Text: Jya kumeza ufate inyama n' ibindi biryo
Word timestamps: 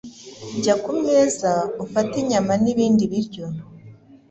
Jya 0.61 0.75
kumeza 0.83 1.51
ufate 1.83 2.13
inyama 2.23 2.53
n' 2.63 2.69
ibindi 2.73 3.03
biryo 3.11 3.45